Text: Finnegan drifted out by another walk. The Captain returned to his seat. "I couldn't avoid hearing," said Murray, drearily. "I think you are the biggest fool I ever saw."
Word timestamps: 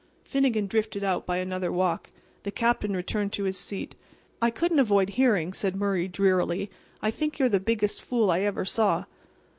Finnegan 0.23 0.65
drifted 0.65 1.03
out 1.03 1.27
by 1.27 1.37
another 1.37 1.71
walk. 1.71 2.09
The 2.41 2.49
Captain 2.49 2.95
returned 2.95 3.31
to 3.33 3.43
his 3.43 3.55
seat. 3.59 3.93
"I 4.41 4.49
couldn't 4.49 4.79
avoid 4.79 5.09
hearing," 5.09 5.53
said 5.53 5.75
Murray, 5.75 6.07
drearily. 6.07 6.71
"I 7.03 7.11
think 7.11 7.37
you 7.37 7.45
are 7.45 7.49
the 7.49 7.59
biggest 7.59 8.01
fool 8.01 8.31
I 8.31 8.39
ever 8.39 8.65
saw." 8.65 9.05